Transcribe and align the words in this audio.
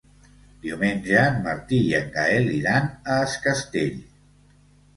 Diumenge 0.61 1.19
en 1.23 1.37
Martí 1.49 1.83
i 1.91 1.93
en 1.99 2.09
Gaël 2.17 2.51
iran 2.57 2.89
a 3.17 3.21
Es 3.29 3.39
Castell. 3.47 4.05